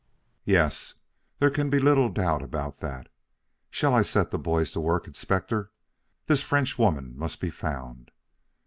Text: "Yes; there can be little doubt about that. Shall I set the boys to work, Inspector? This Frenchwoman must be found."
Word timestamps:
"Yes; 0.45 0.95
there 1.37 1.51
can 1.51 1.69
be 1.69 1.77
little 1.77 2.09
doubt 2.09 2.41
about 2.41 2.79
that. 2.79 3.07
Shall 3.69 3.93
I 3.93 4.01
set 4.01 4.31
the 4.31 4.39
boys 4.39 4.71
to 4.71 4.79
work, 4.79 5.05
Inspector? 5.05 5.71
This 6.25 6.41
Frenchwoman 6.41 7.15
must 7.15 7.39
be 7.39 7.51
found." 7.51 8.09